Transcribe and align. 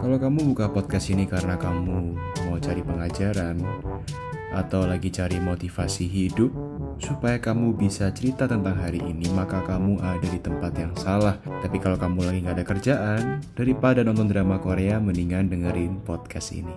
Kalau 0.00 0.16
kamu 0.16 0.54
buka 0.54 0.70
podcast 0.72 1.12
ini 1.12 1.28
karena 1.28 1.60
kamu 1.60 2.16
mau 2.48 2.56
cari 2.56 2.80
pengajaran 2.80 3.60
atau 4.50 4.82
lagi 4.86 5.12
cari 5.14 5.38
motivasi 5.38 6.10
hidup 6.10 6.50
supaya 7.00 7.40
kamu 7.40 7.74
bisa 7.74 8.12
cerita 8.12 8.44
tentang 8.44 8.76
hari 8.76 9.00
ini, 9.00 9.26
maka 9.32 9.64
kamu 9.64 9.98
ada 10.04 10.26
di 10.28 10.38
tempat 10.38 10.72
yang 10.76 10.92
salah. 10.94 11.40
Tapi 11.42 11.80
kalau 11.80 11.96
kamu 11.96 12.28
lagi 12.28 12.38
nggak 12.44 12.56
ada 12.60 12.66
kerjaan, 12.66 13.22
daripada 13.56 14.04
nonton 14.04 14.28
drama 14.28 14.60
Korea, 14.60 15.00
mendingan 15.00 15.48
dengerin 15.48 16.04
podcast 16.04 16.52
ini. 16.52 16.76